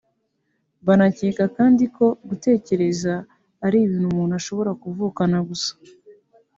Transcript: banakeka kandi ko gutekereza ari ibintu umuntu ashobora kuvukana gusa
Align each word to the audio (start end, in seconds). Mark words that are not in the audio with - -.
banakeka 0.87 1.43
kandi 1.57 1.83
ko 1.95 2.05
gutekereza 2.29 3.13
ari 3.65 3.77
ibintu 3.85 4.07
umuntu 4.11 4.33
ashobora 4.39 4.71
kuvukana 4.81 5.37
gusa 5.49 5.71